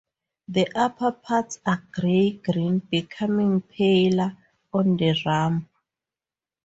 [0.47, 4.35] The upperparts are grey-green becoming paler
[4.73, 5.69] on the rump.